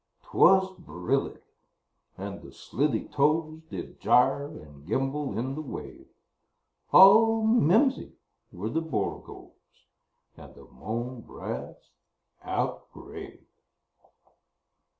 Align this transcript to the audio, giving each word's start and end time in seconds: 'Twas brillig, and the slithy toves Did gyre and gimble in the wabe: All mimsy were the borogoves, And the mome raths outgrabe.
'Twas 0.23 0.71
brillig, 0.79 1.39
and 2.17 2.41
the 2.41 2.51
slithy 2.51 3.07
toves 3.09 3.61
Did 3.69 3.99
gyre 4.01 4.47
and 4.47 4.87
gimble 4.87 5.37
in 5.37 5.53
the 5.53 5.61
wabe: 5.61 6.07
All 6.91 7.43
mimsy 7.45 8.13
were 8.51 8.69
the 8.69 8.81
borogoves, 8.81 9.85
And 10.35 10.55
the 10.55 10.65
mome 10.65 11.23
raths 11.27 11.91
outgrabe. 12.43 13.45